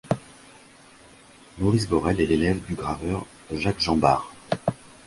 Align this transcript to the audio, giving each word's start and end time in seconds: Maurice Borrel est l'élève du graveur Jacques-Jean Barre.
Maurice 1.59 1.87
Borrel 1.87 2.19
est 2.19 2.25
l'élève 2.25 2.59
du 2.65 2.73
graveur 2.73 3.27
Jacques-Jean 3.53 3.97
Barre. 3.97 4.33